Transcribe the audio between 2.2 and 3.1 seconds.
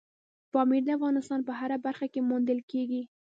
موندل کېږي.